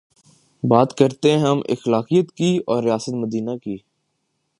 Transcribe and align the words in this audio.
بات 0.63 0.97
کرتے 0.97 1.31
ہیں 1.31 1.39
ہم 1.39 1.59
اخلاقیات 1.69 2.31
کی 2.31 2.49
اورریاست 2.67 3.13
مدینہ 3.15 3.57
کی 3.57 3.77